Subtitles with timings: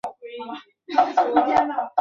[0.03, 1.69] 文久三年。